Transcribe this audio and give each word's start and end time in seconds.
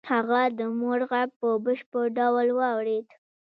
هغه 0.11 0.41
د 0.57 0.59
مور 0.79 0.99
غږ 1.11 1.29
په 1.39 1.47
بشپړ 1.65 2.05
ډول 2.17 2.47
واورېد 2.59 3.07